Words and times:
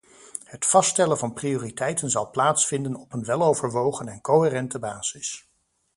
Het 0.43 0.65
vaststellen 0.65 1.17
van 1.17 1.33
prioriteiten 1.33 2.09
zal 2.09 2.29
plaatsvinden 2.29 2.95
op 2.95 3.13
een 3.13 3.23
weloverwogen 3.23 4.07
en 4.07 4.21
coherente 4.21 4.79
basis. 4.79 5.47